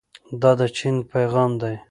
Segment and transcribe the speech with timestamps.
[0.41, 1.75] دا د چین پیغام دی.